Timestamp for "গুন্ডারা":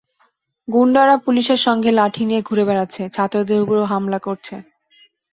0.67-1.15